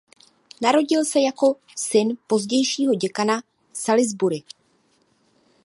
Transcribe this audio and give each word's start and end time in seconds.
Narodil 0.61 1.05
se 1.05 1.19
jako 1.19 1.55
syn 1.77 2.17
pozdějšího 2.27 2.93
děkana 2.93 3.41
v 3.73 3.77
Salisbury. 3.77 4.43